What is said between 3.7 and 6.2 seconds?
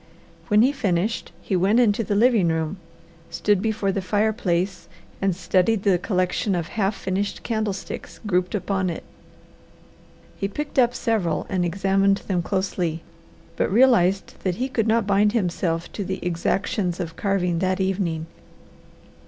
the fireplace, and studied the